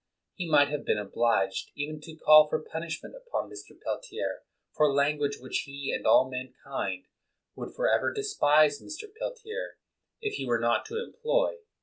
[0.33, 3.79] He might have been obliged even to call for punishment upon Mr.
[3.79, 4.41] Peltier
[4.73, 7.05] for lan guage which he and all mankind
[7.55, 9.05] would for ever despise Mr.
[9.19, 9.77] Peltier
[10.19, 11.59] if he were not to employ.